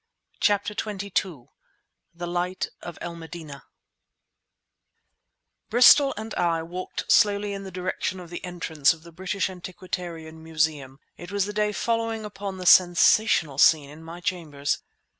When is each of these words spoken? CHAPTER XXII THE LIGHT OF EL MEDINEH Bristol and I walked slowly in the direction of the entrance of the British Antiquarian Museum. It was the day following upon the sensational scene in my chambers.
CHAPTER 0.39 0.73
XXII 0.73 1.43
THE 2.15 2.25
LIGHT 2.25 2.69
OF 2.81 2.97
EL 3.01 3.15
MEDINEH 3.15 3.61
Bristol 5.69 6.15
and 6.17 6.33
I 6.33 6.63
walked 6.63 7.11
slowly 7.11 7.53
in 7.53 7.65
the 7.65 7.71
direction 7.71 8.19
of 8.19 8.31
the 8.31 8.43
entrance 8.43 8.93
of 8.93 9.03
the 9.03 9.11
British 9.11 9.47
Antiquarian 9.47 10.41
Museum. 10.43 10.99
It 11.17 11.31
was 11.31 11.45
the 11.45 11.53
day 11.53 11.71
following 11.71 12.25
upon 12.25 12.57
the 12.57 12.65
sensational 12.65 13.59
scene 13.59 13.91
in 13.91 14.03
my 14.03 14.21
chambers. 14.21 14.79